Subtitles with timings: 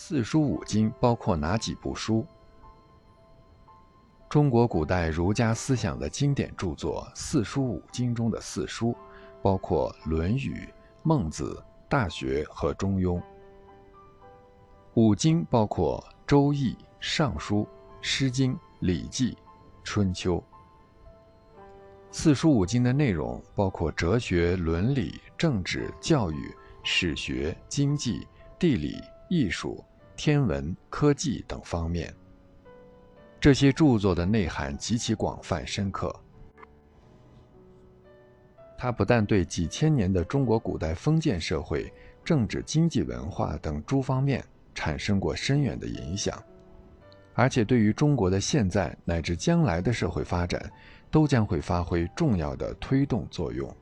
[0.00, 2.24] 四书五经包括哪几部书？
[4.30, 8.96] 中国古代儒家思想的经典著作《四书五经》中的四书，
[9.42, 10.54] 包括《论语》
[11.02, 11.60] 《孟子》
[11.90, 13.18] 《大学》和《中庸》。
[14.94, 17.62] 五经包括《周易》《尚书》
[18.00, 19.32] 《诗经》《礼记》
[19.82, 20.36] 《春秋》。
[22.12, 28.26] 四书五经的内容包括哲学、伦理、政治、教育、史学、经济、
[28.60, 29.84] 地理、艺术、
[30.18, 32.12] 天文、科技等方面。
[33.38, 36.12] 这些著作的内涵极其广泛深刻，
[38.76, 41.92] 它不但对几千年的中国古代封建社会、
[42.24, 44.44] 政治、经济、文化等诸方面
[44.74, 46.42] 产生过深远的影响，
[47.34, 50.68] 而且对于中国的现在乃至将来的社会发展，
[51.12, 53.72] 都将会发挥重要的推动作用。